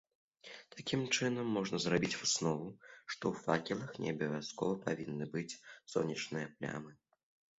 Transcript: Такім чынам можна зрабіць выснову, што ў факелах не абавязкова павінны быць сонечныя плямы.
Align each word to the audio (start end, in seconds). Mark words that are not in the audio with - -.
Такім 0.75 1.01
чынам 1.15 1.49
можна 1.57 1.77
зрабіць 1.83 2.17
выснову, 2.21 2.67
што 3.11 3.23
ў 3.31 3.33
факелах 3.45 3.91
не 4.03 4.09
абавязкова 4.15 4.79
павінны 4.87 5.25
быць 5.35 5.59
сонечныя 5.97 6.45
плямы. 6.57 6.91